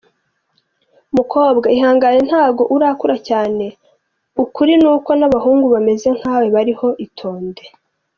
mukobwa 1.15 1.67
ihangane 1.75 2.19
ntago 2.27 2.63
urakura 2.75 3.15
cyane 3.27 3.65
ukurinuko 4.43 5.09
n’abahungu 5.19 5.65
bameze 5.73 6.07
nkawe 6.17 6.47
bariho 6.55 6.87
itonde. 7.07 7.63